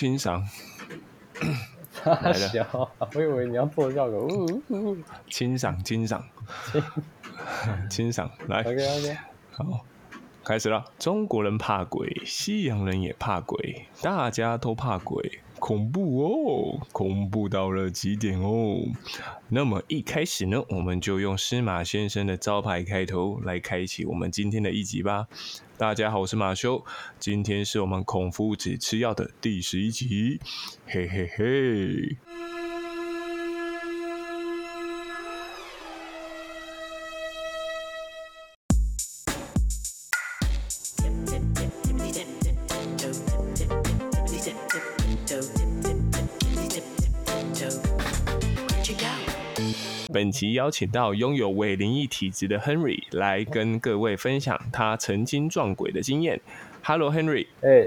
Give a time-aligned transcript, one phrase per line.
[0.00, 0.42] 清赏。
[2.06, 4.20] 来了，我以为你要做效果。
[4.20, 4.96] 呜呜，
[5.28, 6.24] 清赏清赏，
[7.90, 8.30] 清 赏。
[8.48, 9.18] 来，OK OK，
[9.50, 9.84] 好，
[10.42, 10.82] 开始了。
[10.98, 15.42] 中国人怕鬼，西洋人也怕鬼，大家都怕鬼。
[15.60, 18.80] 恐怖哦，恐怖到了极点哦。
[19.48, 25.28] 那么一开始呢，我们就用司马先生的招牌开头来开启我们今天的一集吧。
[25.76, 26.84] 大家好，我是马修，
[27.18, 30.40] 今天是我们孔夫子吃药的第十一集，
[30.86, 32.59] 嘿嘿嘿。
[50.30, 56.40] 即邀请到拥有伪灵异体质的 Henry 来跟各位分享他曾经撞鬼的经验。
[56.82, 57.46] Hello，Henry。
[57.62, 57.86] 哎，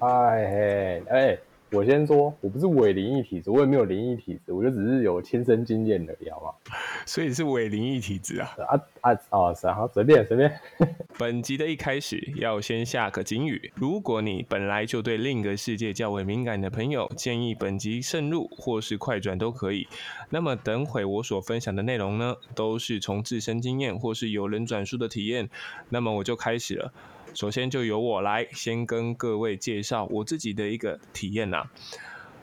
[0.00, 1.38] 哎，哎。
[1.74, 6.74] 我先说，我不是伪灵异体质，我也没有灵异体质，我就只是有亲身经验的，好吗？
[7.04, 8.54] 所以是伪灵异体质啊！
[8.58, 9.74] 啊啊啊！
[9.74, 10.60] 好，随便随便。
[11.18, 19.88] 本集的一开始要先下个警语：如果你本来就对另一个世界较为敏感的朋友，建议本集慎入或是快转都可以。
[20.30, 25.50] 那么等会我所分享的内容呢，都是从自身经验或是有人转述的体验。
[25.88, 26.92] 那么我就开始了。
[27.34, 31.68] 首先就由我来先跟各位介绍我自己的一个体验呐。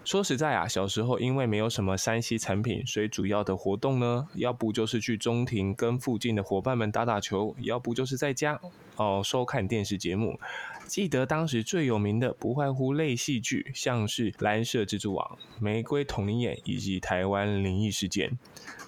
[0.04, 8.60] 说实在啊，小时候因为没有什么山西产品，所以主要的活动呢，要不就是去中庭跟附近的伙伴们打打球，要不就是在家
[8.96, 10.40] 哦收看电视节目。
[10.88, 18.30] 记得当时最有名的不外乎类戏剧，像是《蓝色蜘蛛网》《玫瑰童林眼》以及《台湾灵异事件》。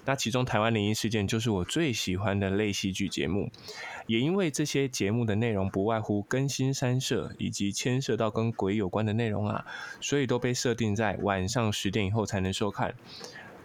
[0.04, 3.50] 那其中《台湾灵异事件》就是我最喜欢的类戏剧节目。
[4.06, 9.64] 也因为这些节目的内容不外乎更新三社以及牵涉到跟鬼有关的内容啊，
[10.00, 12.94] 所以都被设定在晚上十点以后才能收看，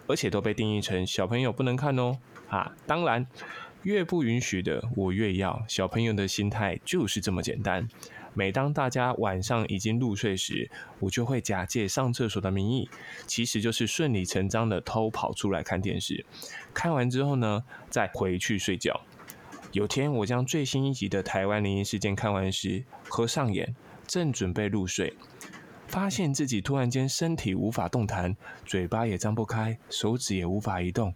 [0.06, 2.18] 而且都被定义成小朋友不能看哦。
[2.48, 3.26] 啊，当然
[3.82, 5.62] 越不允许的我越要。
[5.68, 7.88] 小朋友的心态就是这么简单。
[8.32, 12.88] 每当大家晚上已经入睡时，我就会假借上厕所的名义，
[13.26, 16.24] 其实就是顺理成章的偷跑出来看电视。
[16.72, 19.00] 看完之后呢，再回去睡觉。
[19.72, 23.72] 有天，我将最新一集的《台湾灵异事件》看完时，合上眼，
[24.04, 25.14] 正准备入睡，
[25.86, 28.36] 发现自己突然间身体无法动弹，
[28.66, 31.14] 嘴巴也张不开，手指也无法移动。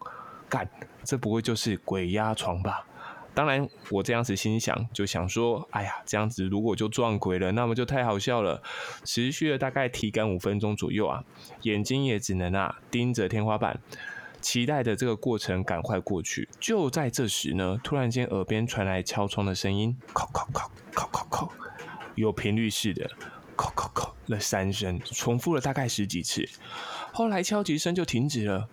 [0.48, 0.70] 干，
[1.02, 2.86] 这不会就是鬼压床吧？
[3.34, 8.62] 当然，我这样子心想，就想说，哎呀，这样子如果就撞鬼了，那么就太好笑了。
[9.04, 11.24] 持续了大概体感五分钟左右啊，
[11.62, 13.80] 眼睛也只能啊盯着天花板。
[14.44, 21.52] 期待的这个过程赶快过去，就在这时呢，突然间耳边传来敲窗的声音，敲敲敲敲敲敲，
[22.14, 23.10] 有频率式的
[23.56, 26.46] 敲敲敲了三声，重复了大概十几次，
[27.10, 28.68] 后来敲击声就停止了，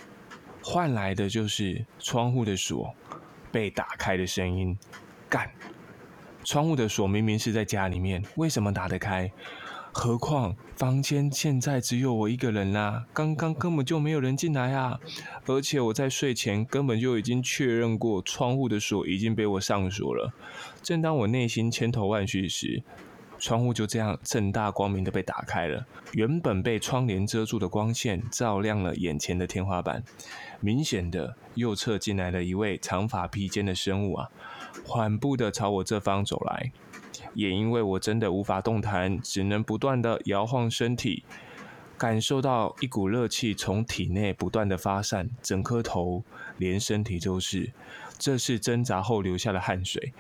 [0.61, 2.93] 换来的就是窗户的锁
[3.49, 4.77] 被打开的声音。
[5.29, 5.49] 干，
[6.43, 9.31] 窗户的锁明明是在家里面，为什么打得开？
[9.93, 14.99] 何况房间现在只有我一个人啦，刚刚根本就没有人进来啊！
[15.45, 20.33] 而且我在睡前根本就已经确认过窗户的锁已经被我上锁了。
[20.81, 22.83] 正当我内心千头万绪时，
[23.37, 30.03] 窗户就这样正大光明的被打开了，原本被窗帘遮住的光线照亮了眼前的天花板。
[30.61, 34.29] 明显的，右侧进来了一位长发披肩的生物啊，
[34.85, 36.71] 缓步的朝我这方走来。
[37.33, 41.23] 也因为我真的无法动弹，只能不断的摇晃身体，
[41.97, 46.23] 感受到一股热气从体内不断的发散，整颗头
[46.57, 47.71] 连身体都是。
[48.17, 50.13] 这是挣扎后流下的汗水。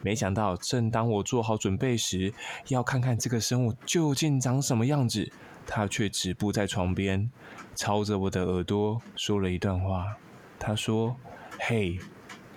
[0.00, 2.32] 没想到，正当我做好准备时，
[2.68, 5.30] 要看看这个生物究竟长什么样子，
[5.66, 7.30] 它却止步在床边，
[7.74, 10.16] 朝着我的耳朵说了一段话。
[10.58, 11.16] 他说
[11.60, 11.98] ：“嘿，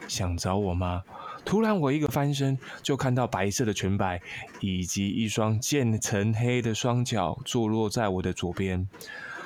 [0.07, 1.03] 想找我吗？”
[1.47, 4.21] 突然，我一个翻身，就看到白色的裙摆
[4.59, 8.85] 以及一双渐层黑的双脚坐落在我的左边。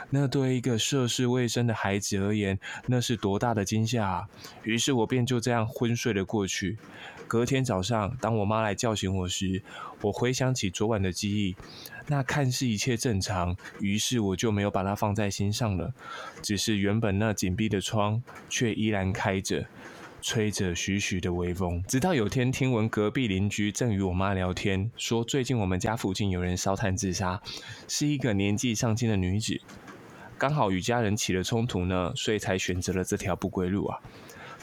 [0.09, 4.27] 那对一个涉世未深的孩子而言，那是多大的惊吓啊！
[4.63, 6.79] 于是我便就这样昏睡了过去。
[7.27, 9.61] 隔天早上，当我妈来叫醒我时，
[10.01, 11.55] 我回想起昨晚的记忆，
[12.07, 15.93] 那看似一切正常，于是我就没有把它放在心上了。
[16.41, 19.67] 只是原本那紧闭的窗却依然开着。
[20.21, 27.41] 吹着徐徐的微风，直到有天听闻隔壁邻居正与我妈聊天，说最近我们家附近有人烧炭自杀，
[27.87, 29.59] 是一个年纪尚轻的女子，
[30.37, 33.99] 刚好与家人起了冲突呢，所以才选择了这条不归路啊。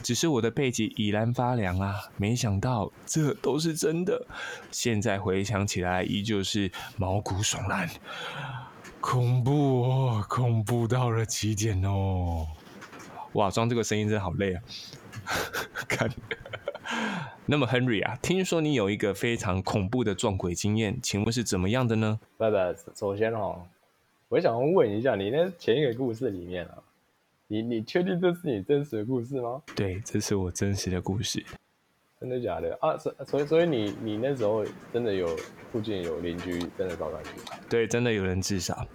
[0.01, 4.25] 只是我的背脊已然发凉啊，没想到这都是真的，
[4.71, 7.89] 现在回想起来依旧是毛骨悚然。
[9.01, 12.47] 恐怖哦，恐怖到了极点哦！
[13.33, 14.63] 哇，装这个声音真的好累啊！
[15.87, 16.09] 看，
[17.45, 22.19] 那么 Henry 啊，听说你有一个非常恐怖的撞鬼经验，请问是怎么样的呢？
[22.37, 23.67] 拜拜，首先哦，
[24.29, 26.79] 我想问一下，你那前一个故事里面啊，
[27.47, 29.61] 你你确定这是你真实的故事吗？
[29.75, 31.45] 对，这是我真实的故事。
[32.19, 32.97] 真的假的啊？
[32.97, 35.27] 所所以所以你你那时候真的有
[35.71, 37.29] 附近有邻居真的烧上去？
[37.69, 38.85] 对，真的有人自杀。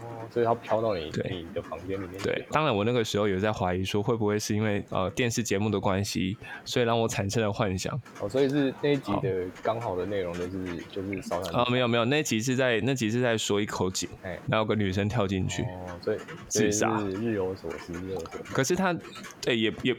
[0.00, 2.20] 哦，所以它飘到你你的房间里面。
[2.22, 8.00] 对，当然我那个时候有在怀疑说会不会是因为呃电视节目的关系，所以让我产生了幻想。
[8.20, 11.58] 哦，所以是那一集的刚好的内容就是就是烧上去。
[11.58, 15.62] 啊，没有没有，那集是在那集是在说一口井，哎，然后有个女生跳进去。
[15.62, 16.18] 哦，所以
[16.48, 18.52] 自杀，日有所思，日有所思。
[18.52, 18.96] 可是他，
[19.40, 19.96] 对，也也，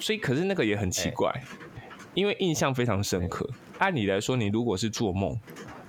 [0.00, 1.32] 所以可是那个也很奇怪。
[2.14, 3.44] 因为印象非常深刻。
[3.78, 5.36] 按理来说，你如果是做梦，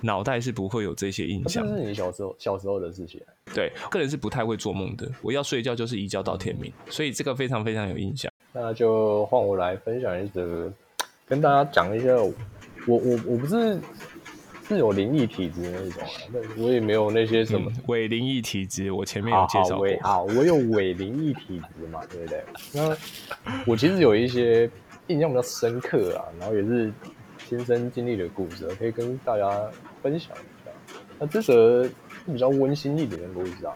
[0.00, 1.66] 脑袋是不会有这些印象。
[1.66, 3.20] 这是你小时候小时候的事情。
[3.54, 5.10] 对，个人是不太会做梦的。
[5.22, 8.30] 我要睡觉就是一觉到天明，所以这个非常非常有印象。
[8.52, 10.72] 那就换我来分享一则，
[11.26, 12.14] 跟大家讲一下。
[12.16, 13.78] 我我我不是
[14.68, 18.92] 是有灵异体质那种啊，那我也没有那些什么伪灵异体质。
[18.92, 19.88] 我前面有介绍过。
[20.02, 22.44] 啊，我有伪灵异体质嘛，对不对？
[22.72, 22.96] 那
[23.66, 24.70] 我其实有一些。
[25.08, 26.92] 印象比较深刻啊，然后也是
[27.48, 29.70] 亲身经历的故事，可以跟大家
[30.02, 30.70] 分享一下。
[31.18, 31.88] 那这则
[32.26, 33.72] 比较温馨一点的故事啊，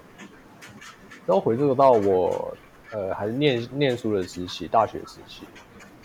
[1.25, 2.53] 然后回溯到我
[2.91, 5.45] 呃还念念书的时期，大学时期，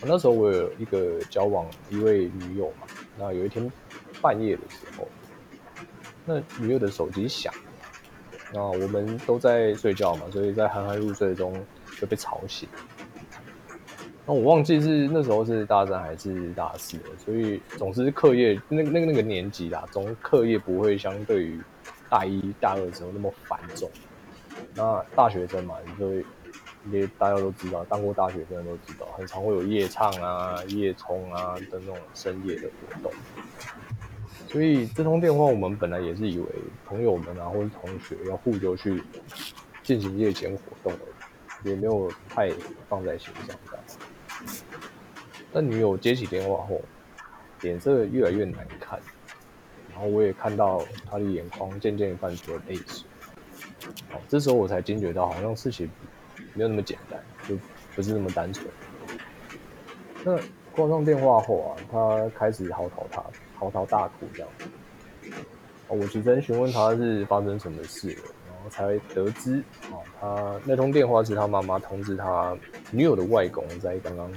[0.02, 3.72] 那时候我有一个交往一位女友嘛，那有一天
[4.22, 5.08] 半夜的时候，
[6.24, 7.52] 那女友的手机响，
[8.54, 11.54] 那我们都在睡觉嘛，所以在酣酣入睡中
[12.00, 12.70] 就被吵醒。
[14.28, 21.60] 那我忘记是那时候是大三还是大四了，所以总之课业那个那个那个年级啦，总课业不会相对于
[22.10, 23.88] 大一大二的时候那么繁重。
[24.74, 26.26] 那大学生嘛，所以
[26.92, 33.12] 也大家都知道，当过大学生都知道，很常会有夜唱啊、夜冲啊的那种深夜的活动。
[34.48, 36.46] 所以这通电话我们本来也是以为
[36.86, 39.04] 朋友们啊或者同学要互救去
[39.84, 41.06] 进行夜间活动而
[41.64, 42.50] 已，也没有太
[42.90, 43.56] 放在心上。
[45.56, 46.82] 但女友接起电话后，
[47.62, 49.00] 脸色越来越难看，
[49.90, 53.06] 然后我也看到她的眼眶渐渐泛出了泪水。
[54.12, 55.90] 好，这时候我才惊觉到，好像事情
[56.56, 57.18] 没有那么简单，
[57.48, 57.58] 就
[57.96, 58.68] 不是那么单纯。
[60.26, 60.38] 那
[60.76, 63.24] 挂上电话后啊，她开始嚎啕大
[63.58, 64.50] 嚎啕大哭这样。
[65.88, 72.58] 我起身询问她是发生什么事了，然后才得知，啊，他那通电话是他妈妈通知他
[72.92, 74.30] 女友的外公在刚刚。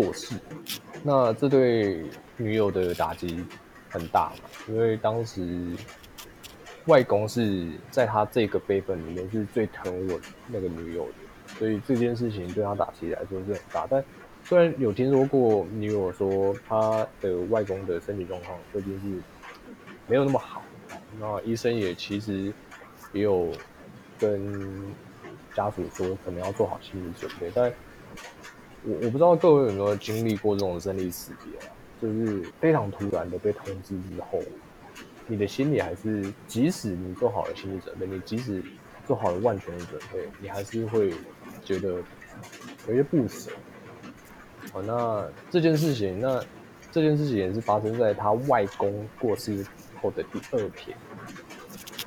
[0.00, 0.34] 过世，
[1.02, 2.02] 那这对
[2.38, 3.44] 女友的打击
[3.90, 4.48] 很大嘛？
[4.66, 5.76] 因为当时
[6.86, 10.18] 外公是在他这个辈分里面是最疼我
[10.48, 13.86] 那个女友的，所以这件事情对他打击来说是很大。
[13.90, 14.02] 但
[14.42, 19.22] 虽然有听说过女友说他的外公的身体状况最近是
[20.06, 20.62] 没有那么好，
[21.20, 22.50] 那医生也其实
[23.12, 23.52] 也有
[24.18, 24.50] 跟
[25.54, 27.70] 家属说可能要做好心理准备，但。
[28.82, 31.60] 我我不知道各位有没有经历过这种生离死别，
[32.00, 34.40] 就是非常突然的被通知之后，
[35.26, 38.62] 你的心里还是，即使你做好了心理准备，你即使
[39.06, 41.12] 做好了万全的准备，你还是会
[41.62, 42.02] 觉得
[42.88, 43.50] 有些不舍。
[44.72, 46.42] 好，那这件事情，那
[46.90, 49.62] 这件事情也是发生在他外公过世
[50.00, 50.96] 后的第二天。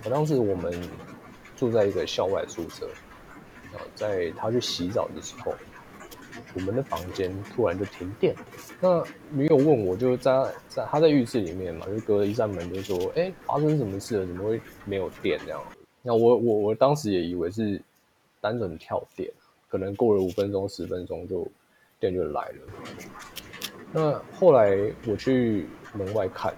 [0.04, 0.74] 我当时我们
[1.56, 2.90] 住在一个校外宿舍，
[3.72, 5.54] 然后在他去洗澡的时候。
[6.56, 8.36] 我们的房间突然就停电，
[8.80, 10.32] 那女友问我，就在
[10.68, 14.26] 在她在浴室里面嘛，就隔了一扇门，就说：“哎，发生什么事了？
[14.26, 15.62] 怎么会没有电这样？”
[16.02, 17.82] 那我我我当时也以为是
[18.42, 19.32] 单纯跳电，
[19.70, 21.48] 可能过了五分钟十分钟就
[22.00, 22.56] 电就来了。
[23.92, 26.54] 那后来我去门外看，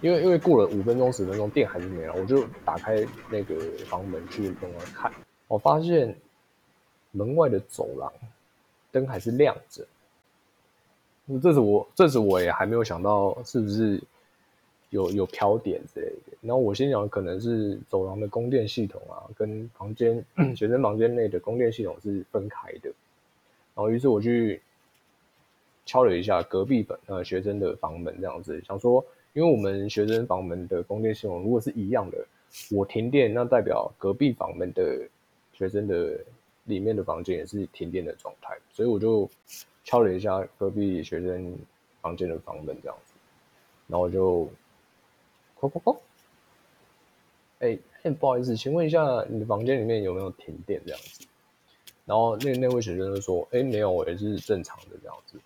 [0.00, 5.10] 因为因为过了五分钟十分钟电还是没了，我就打开那个房门去门外看，
[5.46, 6.14] 我发现
[7.12, 8.12] 门外的走廊。
[8.90, 9.86] 灯还是亮着，
[11.42, 14.02] 这是我，这是我也还没有想到是不是
[14.88, 16.38] 有有飘点之类的。
[16.40, 20.24] 然后我心想，可能是走廊的供电系统啊，跟房间
[20.56, 22.88] 学生房间内的供电系统是分开的。
[23.74, 24.60] 然后于是我去
[25.84, 29.04] 敲了一下隔壁本呃学生的房门，这样子想说，
[29.34, 32.26] 因为我们学生房门的供电系统如果是一样的，
[32.70, 35.06] 我停电，那代表隔壁房门的
[35.52, 36.18] 学生的。
[36.68, 39.28] 里面的房间也是停电的状态，所以我就
[39.82, 41.58] 敲了一下隔壁学生
[42.00, 43.14] 房间的房门，这样子，
[43.88, 44.48] 然后就，
[45.58, 45.98] 哐哐哐，
[47.58, 51.26] 哎、哎不好意思，请问一下你的房间里面有没有停电这样子？
[52.04, 55.38] 然后那那位学生就说，哎、没有，也是正常的这样子。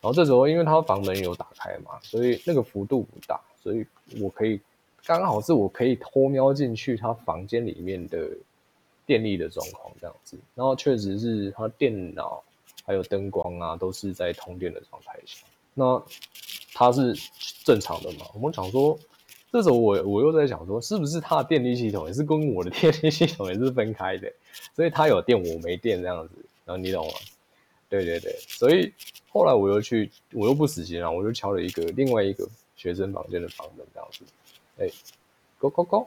[0.00, 3.84] 然后这时候因为他房门有打开嘛，所以那个幅度不大，所以
[4.20, 4.60] 我可以
[5.04, 8.30] 刚好是我可以偷瞄进去他房间里面的
[9.08, 10.38] 电力的状况这样子。
[10.54, 12.44] 然后确实是他电脑
[12.84, 16.00] 还有灯光啊都是在通电的状态下，那
[16.74, 17.14] 他是
[17.64, 18.26] 正常的嘛？
[18.34, 18.98] 我们想说，
[19.50, 24.30] 这时候我我又在想说，是不是他的电力系统也是跟我的电力系统也是分开的，
[24.76, 26.34] 所以他有电我没电这样子，
[26.66, 27.14] 然后你懂吗？
[27.88, 28.92] 对对对，所以
[29.30, 32.46] 后来我又去，我又不死心啊，我就敲了一个另外一个
[32.76, 34.24] 学生房间的房门这样子，
[34.76, 34.90] 哎
[35.58, 36.06] ，，Go Go Go，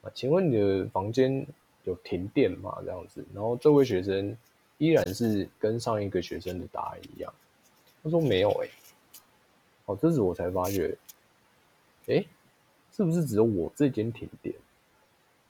[0.00, 1.46] 啊，请问你的房间
[1.88, 2.78] 有停电嘛？
[2.84, 4.36] 这样子，然后这位学生
[4.76, 7.32] 依然是跟上一个学生的答案一样，
[8.02, 8.68] 他说没有哎、
[9.86, 10.96] 哦，这时我才发觉，
[12.06, 12.24] 哎，
[12.92, 14.54] 是不是只有我这间停电？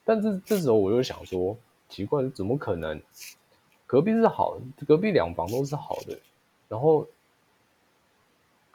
[0.03, 1.55] 但是这时候我又想说，
[1.89, 2.99] 奇怪，怎么可能？
[3.85, 6.17] 隔壁是好，隔壁两房都是好的，
[6.67, 7.07] 然后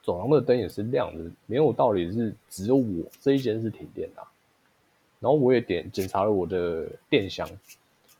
[0.03, 4.27] 走廊的灯也是亮的，没有道理是只有我这一间是停电的、
[5.25, 7.49] 然后我也点检查了我的电箱，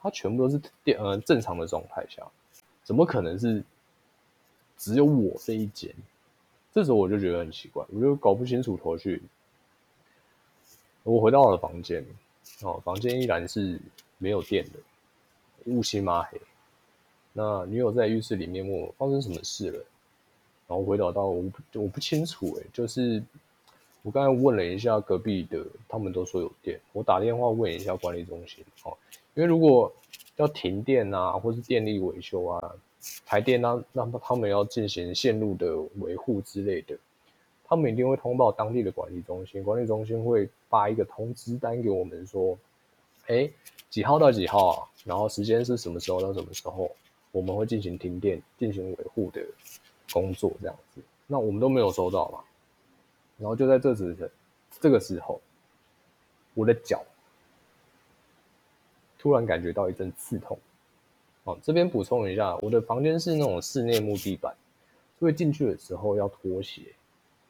[0.01, 2.27] 它全部都是电呃正常的状态下，
[2.83, 3.63] 怎么可能是
[4.79, 5.95] 只有我这一间？
[6.73, 9.23] 这时候我就觉得很奇怪，我就搞不清楚头绪。
[11.03, 12.03] 我回到我的房间，
[12.63, 13.79] 哦，房间依然是
[14.17, 14.79] 没有电的，
[15.67, 16.41] 乌漆嘛黑。
[17.35, 19.79] 那女友在浴室里面问我发生什么事了，
[20.67, 21.45] 然后回答到我
[21.75, 23.23] 我不清楚诶、就是
[24.05, 28.95] 我刚才问了一下隔壁的，他们都说有电，我打电话问一下管理中心哦，
[29.33, 29.91] 因为如果
[30.37, 32.75] 要停电啊，或是电力维修啊，
[33.25, 36.95] 台电那那他们要进行线路的维护之类的，
[37.65, 42.59] 他们一定会通报当地的管理中心，管理中心会发一个通知单给我们说，
[43.29, 43.49] 哎，
[43.89, 46.91] 几号到几号啊，然后时间是什么时候到什么时候，
[47.33, 49.41] 我们会进行停电、进行维护的
[50.13, 51.01] 工作这样子。
[51.27, 52.41] 那我们都没有收到嘛，
[53.39, 54.31] 然后就在这时
[54.81, 55.41] 这个时候，
[56.55, 57.05] 我的脚
[59.19, 60.59] 突然感觉到一阵刺痛。
[61.45, 64.55] 哦，这边补充一下，我的房间是那种室内木地板，
[65.19, 66.83] 所以进去的时候要脱鞋。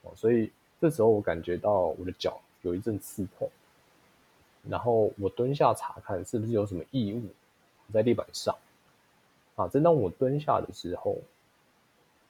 [0.02, 0.50] 哦，所以
[0.80, 3.48] 这时候我感觉到我的脚有一阵刺痛，
[4.68, 7.22] 然后我蹲下查看是不是有什么异物
[7.92, 8.56] 在地板上。
[9.54, 11.16] 啊，正当我蹲下的时候，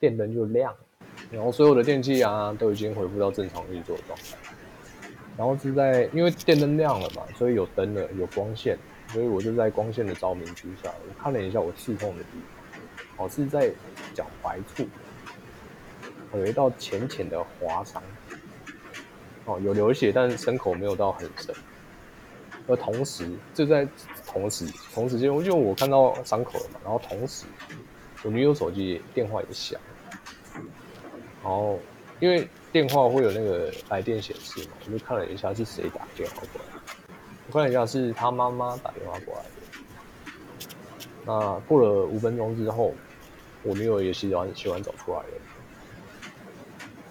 [0.04, 0.70] 电灯就亮，
[1.30, 4.36] 然后所有的电器啊都已经恢复到正常运作状态。
[5.34, 8.76] 然后是在因为电灯亮了嘛，所以有灯了，有光线，
[9.08, 12.28] 所以我就在光线的照明之下，我看了一下我刺痛的地
[13.16, 13.70] 方，哦，是在
[14.12, 14.86] 脚踝处，
[16.34, 18.02] 有一道浅浅的划伤，
[19.46, 21.54] 哦，有流血，但是伤口没有到很深。
[22.66, 23.88] 而同时，就在
[24.26, 27.46] 同时同时间，因为我看到伤口了嘛，然后同时
[28.22, 29.80] 我女友手机电话也响，
[31.42, 31.78] 然后
[32.20, 36.82] 因为电话会有那个来电显示嘛，我就看了一下是谁打电话过来，
[37.48, 40.68] 我看了一下是他妈妈打电话过来的。
[41.26, 42.92] 那过了五分钟之后，
[43.62, 45.24] 我女友也洗完洗完澡出来了。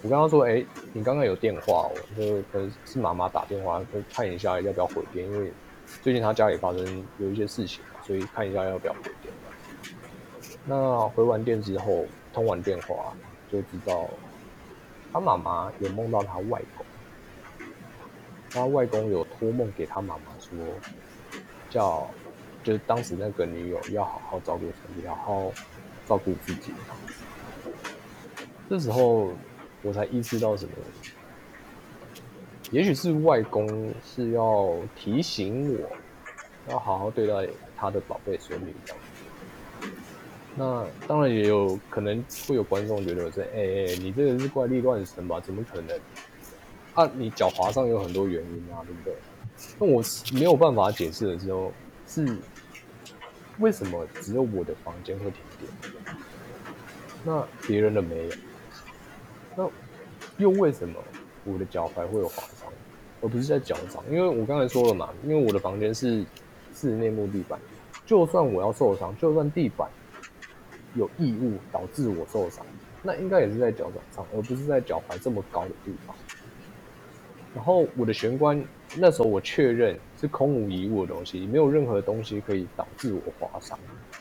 [0.01, 5.49] 我跟她说：“哎、你刚刚有电话哦，就可是妈妈打电话，就看一下要不要回电，因为
[6.01, 9.33] 最近她家里发生有一些事情，所以看一下要不要回电。
[10.65, 13.13] 那回完电之后，通完电话
[13.53, 14.09] 就知道，
[15.11, 16.83] 他妈妈有梦到他外公，
[18.49, 20.57] 他外公有托梦给他妈妈说，
[21.69, 22.09] 叫
[22.63, 25.51] 就是当时那个女友要好好照顾身体，好好
[26.07, 26.73] 照顾自己。
[28.67, 29.31] 这时候
[29.83, 30.71] 我才意识到什么，
[32.71, 35.91] 也许是外公是要提醒我，
[36.69, 38.73] 要好好对待他的宝贝孙女。
[40.55, 45.39] 那当然也有可能会有观众觉得说，哎、哎、你这个是怪力乱神吧？
[45.39, 45.99] 怎么可能？
[46.93, 49.15] 啊，你脚滑上有很多原因啊，对不对？
[49.79, 51.71] 那我没有办法解释的时候，
[52.07, 52.37] 是
[53.57, 56.15] 为什么只有我的房间会停电？
[57.23, 58.33] 那别人的没有？
[59.55, 59.69] 那
[60.37, 60.99] 又为什么
[61.45, 62.71] 我的脚踝会有划伤，
[63.21, 64.03] 而不是在脚上？
[64.11, 66.23] 因为我刚才说了嘛，因为我的房间是
[66.75, 67.59] 室内木地板，
[68.05, 69.89] 就算我要受伤，就算地板
[70.95, 72.65] 有异物导致我受伤，
[73.01, 76.15] 那应该也是在脚掌上，而不是在脚踝这么高的地方。
[77.55, 78.63] 然后我的玄关
[78.95, 83.77] 那时候我确认是空无一物的东西，没有任何东西可以导致我划伤，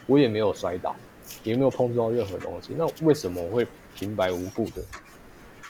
[0.06, 0.94] 我也没有摔倒，
[1.42, 2.74] 也没有碰触到任何东西。
[2.76, 4.82] 那为什么会平白无故的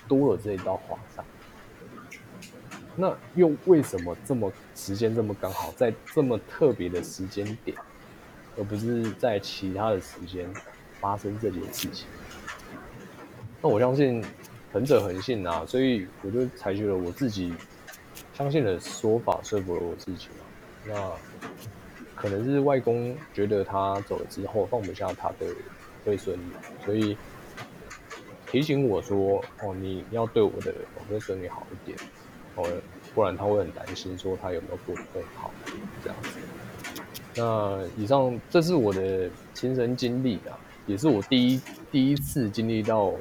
[0.09, 1.25] 多了这一道划伤？
[2.97, 7.77] 那又为什么这么时间这么刚好，在这么特别的时间点，
[8.59, 10.47] 而不是在其他的时间
[11.03, 12.07] 发生这件事情？
[13.61, 14.25] 那我相信
[14.73, 17.53] 恒者恒信啊，所以我就采取了我自己
[18.33, 20.47] 相信的说法，说服了我自己嘛。
[20.87, 20.95] 那
[22.15, 25.47] 可能是外公觉得他走了之后放不下他的
[26.07, 26.53] 外孙女，
[26.85, 27.17] 所以
[28.47, 30.73] 提醒我说：“哦，你要对我的
[31.11, 31.99] 外孙女好一点。”
[32.55, 32.69] 哦，
[33.15, 35.51] 不然他会很担心，说他有没有过得更好
[36.05, 36.29] 这样子。
[37.35, 40.53] 那以上这是我的亲身经历啊，
[40.87, 41.61] 也是我第一
[41.91, 43.13] 第一次经历到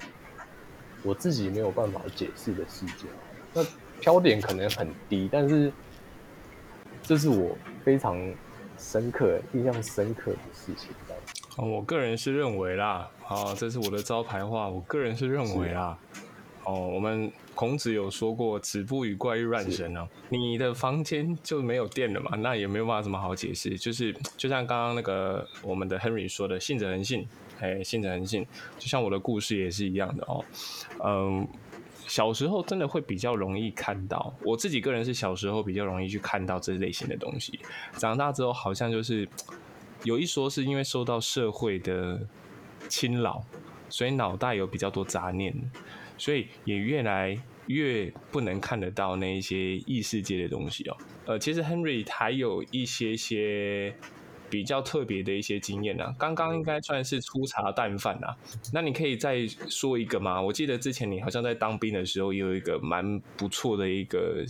[1.04, 3.08] 我自己没有办法解释的事件。
[3.54, 3.64] 那
[4.00, 5.72] 飘点可能很低，但是
[7.04, 8.18] 这是我非常
[8.78, 10.90] 深刻、印象深刻的事情。
[11.58, 15.98] 哦，我个人是认为啦，好，这是我的招牌话，我个人是认为啦。
[16.64, 22.38] 哦，我们孔子有说过“子不语怪力乱神”啊，你的房间就没有电了嘛？
[22.38, 27.28] 那也没有办法什么好解释，就是就像刚刚那个我们的 Henry 说的“信者恒信”，
[27.62, 28.46] 哎，信者恒信，
[28.78, 30.44] 就像我的故事也是一样的哦。
[31.04, 31.48] 嗯，
[32.08, 37.60] 小时候真的会比较容易看到，我自己个人是小时候比较容易去看到这类型的东西，
[37.98, 39.28] 长大之后好像就是
[40.04, 42.20] 有一说是因为受到社会的
[42.90, 43.44] 侵扰，
[43.88, 45.56] 所以脑袋有比较多杂念。
[46.18, 50.96] 所以也越来越不能看得到那一些异世界的东西哦。
[51.26, 53.92] 呃，其实 Henry 还有一些些
[54.52, 56.14] 比较特别的一些经验呢。
[56.20, 58.38] 刚刚应该算是粗茶淡饭啊。
[58.72, 60.40] 那你可以再说一个吗？
[60.40, 64.46] 我记得之前你好像在当兵的时候也有一个蛮不错的一个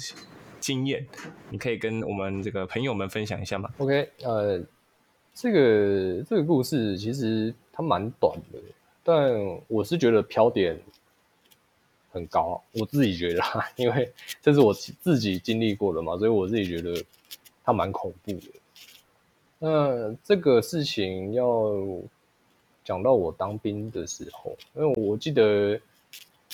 [0.59, 1.07] 经验，
[1.49, 4.61] 你可以跟我们这个朋友们分享一下吗？OK，呃，
[5.33, 8.59] 这个这个故事其实它蛮短的，
[9.03, 9.31] 但
[9.67, 10.77] 我是觉得飘点。
[12.13, 13.41] 很高，我自己觉得，
[13.77, 17.01] 因为这是我自己经历过的嘛，所以我自己觉得
[17.63, 18.51] 它蛮恐怖的。
[19.63, 21.71] 那这个事情要
[22.83, 25.79] 讲到我当兵的时候，因为我记得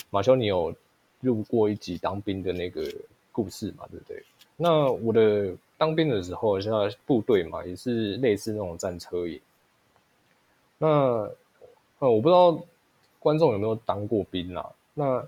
[0.10, 0.76] 马修你有
[1.22, 2.84] 录过一集当兵的那个
[3.32, 4.22] 故事嘛，对不对？
[4.58, 9.40] 那我的当兵的时候，像部队嘛，也是类似那种战车营。
[10.78, 10.88] 那
[12.00, 12.60] 呃，我不知道
[13.20, 15.26] 观众有没有当过兵啦，那。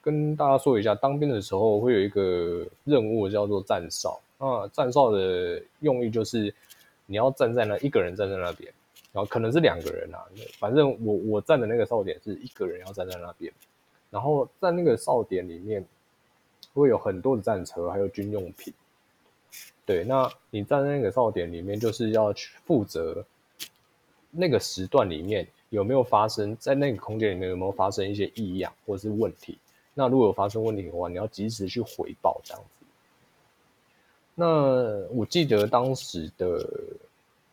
[0.00, 4.20] 跟大家说一下，当兵的时候会有一个任务叫做站哨。
[4.38, 6.54] 那站哨的用意就是
[7.10, 8.72] 你要站在那一个人站在那边，
[9.10, 10.22] 然后可能是两个人啊，
[10.60, 13.52] 反正我我站的那个哨点是一个人要站在那边。
[14.10, 15.84] 然后在那个哨点里面
[16.72, 18.72] 会有很多的战车，还有军用品。
[19.84, 23.24] 对，那你站在那个哨点里面，就是要去负责
[24.30, 29.58] 那个时段里面有没有发生在那个空间里面有没有发生一些异样或者是问题。
[29.94, 32.79] 那如果有发生问题的话，你要及时去回报这样子。
[34.40, 36.66] 那我记得当时的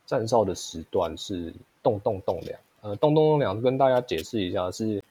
[0.05, 5.03] 站哨的时段是动动动两，呃，动动动两，跟大家解释一下，是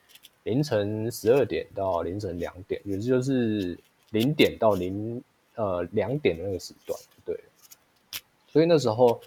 [0.44, 3.78] 凌晨十二点到凌晨两点，也就是
[4.10, 5.22] 零点到零
[5.56, 7.38] 呃两点的那个时段，对。
[8.48, 9.20] 所以那时候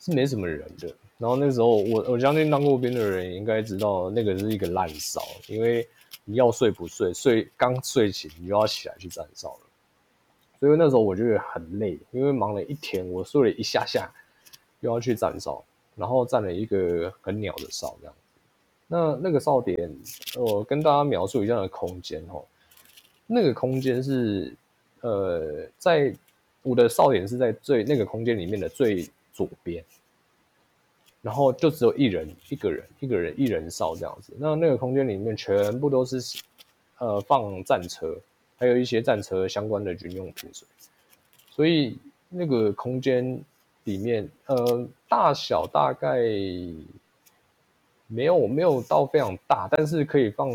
[0.00, 0.92] 是没什么人的。
[1.18, 5.88] 然后那时候我我相信当过兵的人应该知道，那个是一个烂哨，因为。
[6.24, 7.12] 你要睡不睡？
[7.12, 9.60] 睡刚睡醒，你就要起来去站哨了。
[10.62, 14.08] 所以那时候我觉得很累，因为忙了一天，我睡了一下下，
[14.78, 15.60] 又要去站哨，
[15.96, 18.20] 然后站了一个很鸟的哨这样子。
[18.86, 19.92] 那那个哨点，
[20.38, 22.44] 我跟大家描述一下的空间哦。
[23.26, 24.54] 那个空间是，
[25.00, 26.14] 呃，在
[26.62, 29.84] 我的哨点是在最那个空间里面的最左边。
[31.22, 34.32] 然后就只有一人，一个人，一个人，一人哨这样子。
[34.38, 36.40] 那那个空间里面全部都是，
[36.98, 38.16] 呃，放战车，
[38.62, 40.48] 还有一些战车相关的军用品。
[41.50, 41.98] 所以
[42.28, 43.42] 那个空间
[43.82, 46.20] 里面，呃，大小大概
[48.06, 50.48] 没有没有到非常大，但是可以放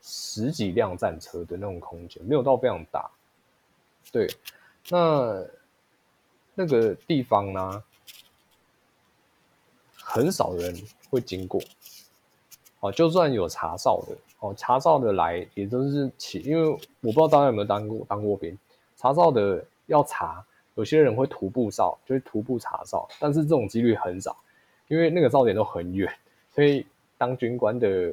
[0.00, 3.10] 十几辆战车的那种空间，没有到非常大。
[4.10, 4.26] 对，
[4.88, 5.44] 那
[6.54, 7.84] 那个地方呢？
[10.04, 10.74] 很少人
[11.10, 11.60] 会经过，
[12.80, 18.56] 哦，就算有查哨的，哦，查哨的来也都是起，因为我不知道大家有没有当过当过兵，
[18.96, 24.36] 查哨的要查，有些人会徒步哨，就是徒步查哨，但是这种几率很少，
[24.88, 26.12] 因为那个哨点都很远，
[26.54, 26.84] 所以
[27.16, 28.12] 当军官的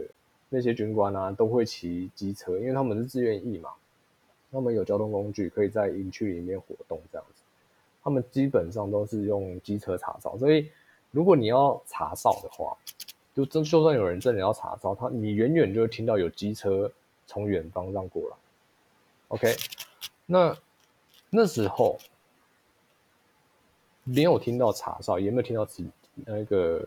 [0.49, 3.71] 那些军官啊，都会骑机车，因为他们是自愿役嘛，
[4.51, 7.41] 他们有交通工具可以在营区里面活动这样子，
[8.03, 10.69] 他们基本上都是用机车查哨，所以。
[11.11, 12.77] 如果你要查哨的话，
[13.45, 16.91] 就就算有人真的要查哨，他你远远就会听到有机车
[17.27, 18.35] 从远方让过来。
[19.29, 19.55] OK，
[20.25, 20.57] 那
[21.29, 21.99] 那时候
[24.03, 25.89] 没有听到查哨，也没有听到机
[26.25, 26.83] 那个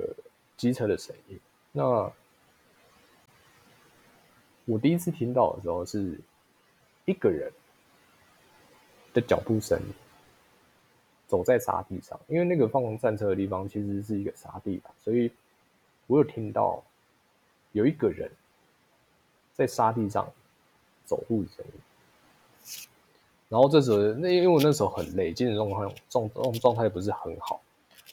[0.57, 1.39] 机车的声音。
[1.71, 2.11] 那
[4.65, 6.19] 我第一次听到的时候是
[7.05, 7.51] 一个人
[9.15, 9.81] 的脚步声，
[11.27, 15.31] 走在沙地上，因为那个放战车的地方其实是一个沙地吧，所以
[16.13, 16.83] 我有听到
[17.73, 18.31] 有一个人
[19.55, 20.31] 在沙地上
[21.07, 21.73] 走路的声音。
[23.49, 27.63] 然后这时候，那因为我那时候很累，精神状况状状状态不是很好，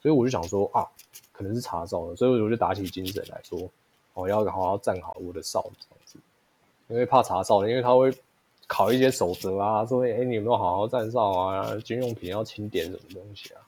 [0.02, 0.88] 所以我就想说啊，
[1.34, 3.70] 可能是查哨了，所以我就打起精神来说，
[4.14, 5.70] 我要好好站好我的哨
[6.06, 6.18] 子，
[6.88, 8.14] 因为怕查哨因为他会
[8.66, 13.62] 考一些守则啊，说哎你有没有好好站哨啊，军用品要清点什么东西啊，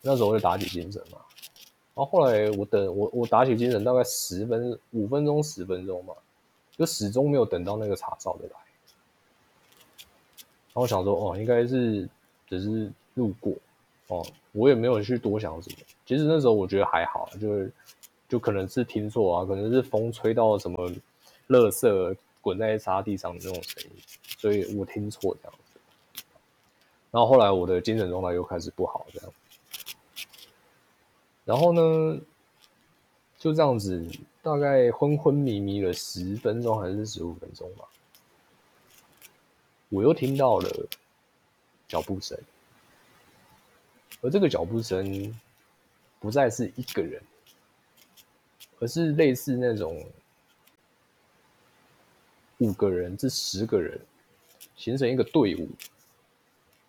[0.00, 1.18] 那时候我就打起精神嘛。
[1.94, 6.14] 然后后来我等我我打起精神大概十分五分钟十分钟嘛，
[6.76, 8.54] 就始终没有等到那个查哨的来。
[10.74, 12.08] 然后我想说，哦，应该是
[12.48, 13.52] 只是路过，
[14.06, 15.76] 哦，我也没有去多想什么。
[16.06, 17.70] 其实那时候我觉得还好，就是
[18.26, 20.90] 就可能是听错啊，可能是风吹到什么
[21.48, 23.90] 垃圾滚在沙地上的那种声音，
[24.38, 25.78] 所以我听错这样子。
[27.10, 29.30] 然后后来我的精神状态又开始不好，这样。
[31.44, 32.20] 然后呢，
[33.36, 34.06] 就这样子，
[34.42, 37.84] 大概昏昏迷迷了十分钟还是十五分钟吧。
[39.88, 40.88] 我又听到了
[41.88, 42.38] 脚步声，
[44.20, 45.38] 而这个脚步声
[46.20, 47.20] 不再是一个人，
[48.78, 50.02] 而是类似那种
[52.58, 54.00] 五个人至十个人
[54.76, 55.68] 形成一个队伍，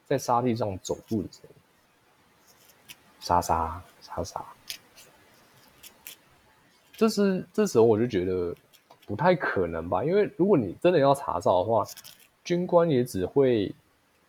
[0.05, 1.55] 在沙地上走路的声音，
[3.19, 3.83] 沙沙
[4.17, 4.45] 沙沙。
[6.95, 8.56] 这是这时候我就觉得
[9.06, 11.86] 不太可能吧，因为如果你真的要查照的话。
[12.45, 13.73] 军官也只会，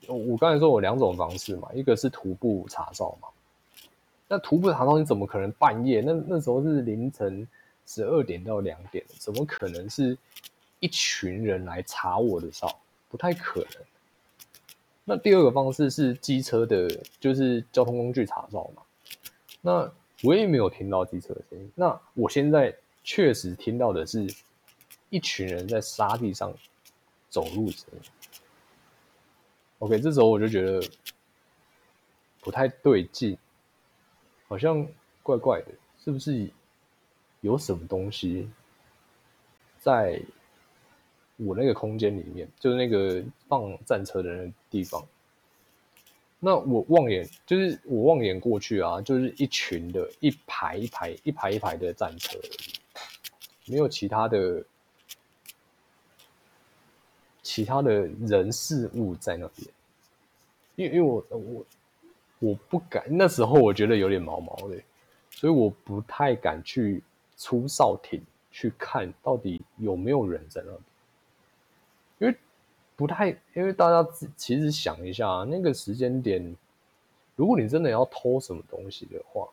[0.06, 3.26] 我刚才说我两种方式嘛，一个是徒步查哨嘛。
[4.28, 6.00] 那徒步查哨你怎么可能半夜？
[6.00, 7.44] 那那时候是凌晨
[7.84, 10.16] 十二点到两点，怎么可能是
[10.78, 12.78] 一群人来查我的哨？
[13.08, 13.82] 不太可能。
[15.02, 18.82] 那第二个方式是机车的，就是交通工具查哨嘛。
[19.64, 19.90] 那
[20.22, 21.72] 我也没有听到机车的声音。
[21.74, 24.26] 那我现在确实听到的是
[25.08, 26.54] 一群人在沙地上。
[27.30, 27.88] 走路声
[29.80, 30.80] ，OK，这时候我就觉得
[32.38, 33.36] 不太对劲，
[34.46, 34.86] 好像
[35.20, 36.48] 怪怪的，是不是
[37.40, 38.48] 有什么东西
[39.80, 40.22] 在
[41.36, 45.04] 我那个空间里面，就是那个放战车的那个地方？
[46.44, 52.38] 那我望眼，就是我望眼过去啊，就是一群的，一排一排，一排一排的战车，
[53.66, 54.64] 没有其他的。
[57.46, 59.68] 其他的人事物在那边，
[60.76, 61.66] 因为因为我我
[62.38, 64.80] 我不敢，那时候我觉得有点毛毛的，
[65.30, 67.02] 所以我不太敢去
[67.36, 68.18] 出哨亭
[68.50, 70.82] 去看到底有没有人在那边，
[72.18, 72.34] 因为
[72.96, 76.56] 不太，因为大家其实想一下，那个时间点，
[77.36, 79.48] 如果你真的要偷什么东西的话，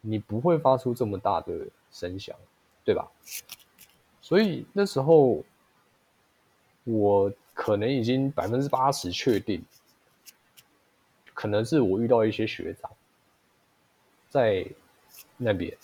[0.00, 2.36] 你不会发出这么大的声响，
[2.84, 3.08] 对吧？
[4.20, 5.44] 所以那时候。
[6.90, 9.62] 我可能已经百分之八十确定，
[11.34, 12.90] 可能是我遇到一些学长
[14.30, 14.66] 在
[15.36, 15.76] 那边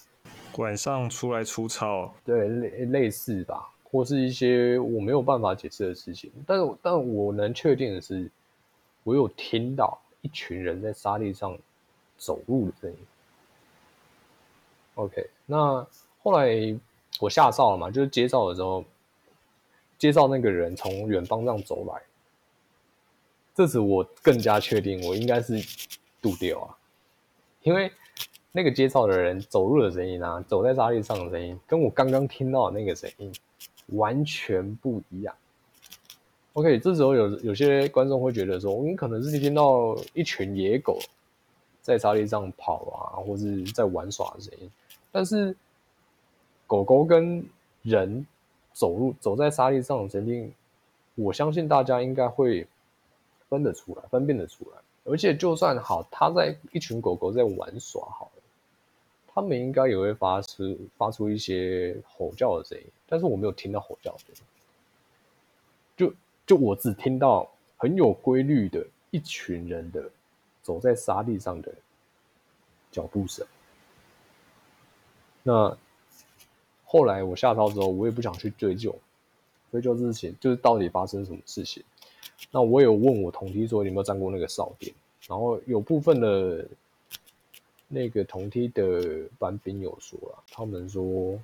[0.56, 6.28] 晚上出来出操，对类类似吧，或是一些我没有办法解释的事情。
[6.44, 8.28] 但是，但我能确定的是，
[9.04, 11.56] 我有听到一群人在沙地上
[12.18, 12.96] 走路的声音。
[14.96, 15.86] OK，那
[16.24, 16.76] 后来
[17.20, 18.84] 我下哨了嘛，就是接哨的时候。
[19.96, 22.02] 介绍那个人从远方这样走来，
[23.54, 25.54] 这时我更加确定我应该是
[26.20, 26.76] 渡掉啊，
[27.62, 27.90] 因为
[28.50, 33.32] 那个介绍的人走路的声音啊，走在沙地上的声音，跟我刚刚听到的那个声音
[33.88, 35.34] 完全不一样。
[36.54, 40.98] OK，这时候有有些观众会觉得说，你可能是听到一群野狗
[41.82, 44.70] 在沙地上跑啊，或是在玩耍的声音，
[45.10, 45.56] 但是
[46.66, 47.44] 狗狗跟
[47.82, 48.26] 人。
[48.76, 50.52] 走路走在沙地上的声音，
[51.14, 52.66] 我相信大家应该会
[53.48, 54.78] 分得出来，分辨得出来。
[55.04, 58.42] 而且就算好，它在一群狗狗在玩耍，好了，
[59.32, 62.84] 他们应该也会发出发出一些吼叫的声音。
[63.06, 64.34] 但是我没有听到吼叫声，
[65.96, 66.14] 就
[66.46, 70.10] 就我只听到很有规律的一群人的
[70.62, 71.72] 走在沙地上的
[72.90, 73.46] 脚步声。
[75.42, 75.76] 那。
[76.86, 78.94] 后来我下操之后，我也不想去追究，
[79.72, 81.82] 追究之前就是到底发生什么事情。
[82.52, 84.94] 那我有问我同梯说有没有站过那个哨点，
[85.26, 86.64] 然后有部分的
[87.88, 91.36] 那个同梯的班兵有说了，他们说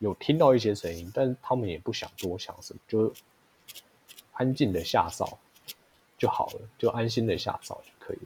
[0.00, 3.12] 有听到一些声音，但是他们也不想多想什么，就
[4.32, 5.38] 安静的下哨
[6.18, 8.22] 就好了，就安心的下哨就可以了。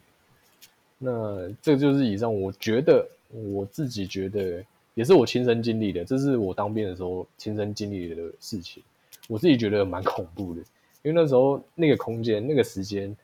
[0.98, 8.82] 那这就是以上我觉得我自己觉得也是我亲身经历的，这是我当兵的时候亲身经历的事情，
[9.28, 10.60] 我自己觉得蛮恐怖的，
[11.02, 13.14] 因为那时候那个空间、那个时间，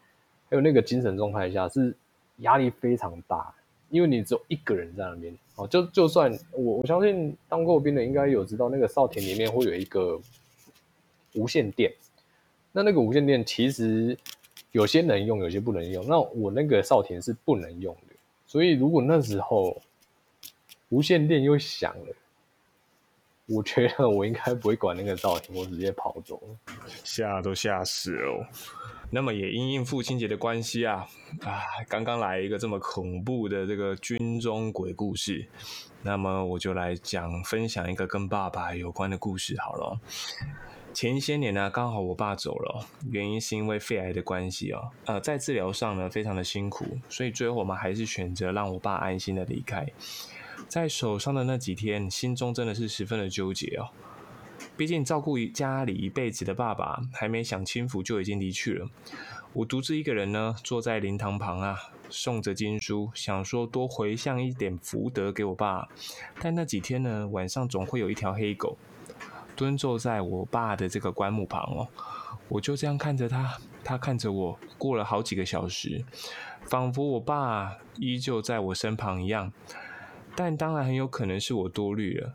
[0.49, 1.95] 还有那个精神状态下是
[2.39, 3.55] 压力非常大，
[3.91, 10.19] 因为你只有一个人在那边哦，就就算我我相信当过兵的应该有知道，那个哨田里面会有一个
[11.35, 11.93] 无线电，
[12.73, 14.17] 那那个无线电其实。
[14.73, 16.07] 有些能用，有些不能用。
[16.07, 18.15] 那我那个少田是不能用的，
[18.47, 19.83] 所以如果那时候
[20.91, 22.15] 无线电又响了，
[23.47, 26.41] 我觉得我应该不会管那个少田，我直接跑走，
[27.03, 28.49] 吓都吓死了。
[29.11, 31.07] 那么也因应父亲节的关系啊，
[31.43, 35.47] 啊，刚刚来一个这么恐怖的这个军中鬼故事，
[36.03, 40.01] 那么我就来讲分享一个跟爸爸有关的故事好了。
[40.93, 49.87] 前些年呢，刚好我爸走了，原因是因为肺癌的关系哦，呃，在治疗上呢非常的辛苦，所以最后我们还是选择让我爸安心的离开。
[50.69, 53.91] 在手上的那几天，心中真的是十分的纠结哦。
[54.81, 58.89] 毕竟照顾家里一辈子的爸爸，还没享清福就已经离去了。
[59.53, 61.77] 我独自一个人呢，坐在灵堂旁啊，
[62.09, 65.87] 诵着经书，想说多回向一点福德给我爸。
[66.41, 68.79] 但那几天呢，晚上总会有一条黑狗。
[69.55, 71.87] 蹲坐在我爸的这个棺木旁哦，
[72.49, 76.03] 我就这样看着他，他看着我，过了好几个小时，
[76.65, 79.53] 仿佛我爸依旧在我身旁一样。
[80.35, 82.33] 但当然很有可能是我多虑了，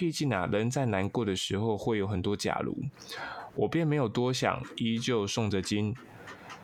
[0.00, 2.74] 毕竟啊，人在难过的时候会有很多假如。
[3.54, 5.94] 我便没有多想，依旧诵着经，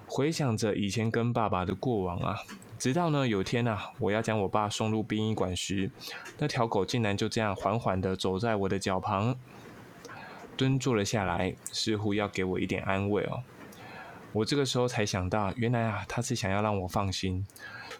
[0.07, 2.39] 回想着以前跟爸爸的过往啊。
[2.79, 5.91] 直到呢有天啊，我要将我爸送入殡仪馆时，
[6.39, 9.37] 那条狗竟然就这样缓缓的走在我的脚旁。
[10.57, 13.43] 蹲坐了下来，似乎要给我一点安慰哦。
[14.33, 17.47] 我这个时候才想到，原来啊，他是想要让我放心。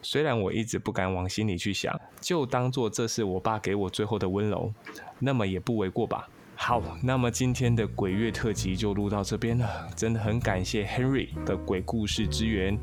[0.03, 4.73] 虽然我一直不敢往心里去想，就当做这是我爸给我最后的温柔，
[5.19, 6.29] 那么也不为过吧。
[6.55, 9.89] 好，那么今天的鬼月特辑就录到这边了。
[9.95, 12.79] 真的很感谢 Henry 的鬼故事之源，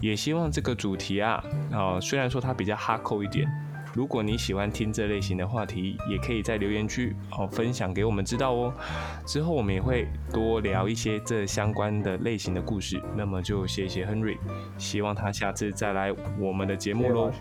[0.00, 3.48] 也希望这个主题啊，啊，虽然说它比较哈扣一点。
[3.94, 8.72] 如果你喜欢听这类型的话题，也可以在留言区哦分享给我们知道哦。
[9.26, 13.02] 之后我们也会多聊一些这相关的类型的故事。
[13.16, 14.38] 那么就谢谢 Henry，
[14.76, 17.32] 希望他下次再来我们的节目喽。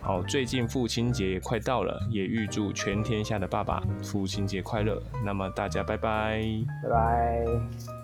[0.00, 5.02] 好，最近父亲节也快到了，也预祝全天下的爸爸父亲节快乐。
[5.24, 6.42] 那么大家拜拜，
[6.82, 8.03] 拜拜。